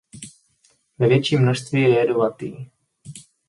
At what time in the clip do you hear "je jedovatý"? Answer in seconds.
1.81-2.65